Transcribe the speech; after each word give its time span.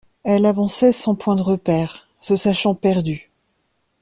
Elle 0.23 0.47
avançait 0.47 0.93
sans 0.93 1.13
point 1.13 1.35
de 1.35 1.43
repère, 1.43 2.07
se 2.21 2.35
sachant 2.35 2.73
perdue. 2.73 3.29